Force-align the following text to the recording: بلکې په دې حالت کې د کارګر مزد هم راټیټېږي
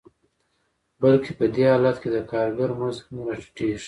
بلکې 1.01 1.31
په 1.37 1.45
دې 1.53 1.63
حالت 1.73 1.97
کې 2.01 2.09
د 2.15 2.17
کارګر 2.31 2.69
مزد 2.79 3.01
هم 3.05 3.17
راټیټېږي 3.27 3.79